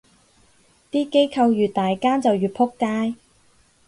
[0.91, 3.19] 啲機構越大間就越仆街